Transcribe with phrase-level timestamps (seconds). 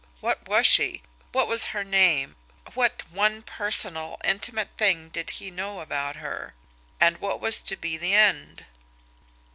[0.19, 1.03] What was she?
[1.31, 2.35] What was her name?
[2.73, 6.55] What one personal, intimate thing did he know about her?
[6.99, 8.65] And what was to be the end?